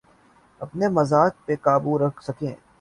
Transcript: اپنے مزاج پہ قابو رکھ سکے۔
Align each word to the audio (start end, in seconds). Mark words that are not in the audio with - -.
اپنے 0.61 0.85
مزاج 0.89 1.31
پہ 1.45 1.53
قابو 1.65 1.97
رکھ 1.99 2.23
سکے۔ 2.23 2.51